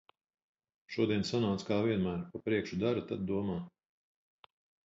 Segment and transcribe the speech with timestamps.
[0.95, 3.63] Šodien sanāca kā vienmēr- pa priekšu dara, tad domā.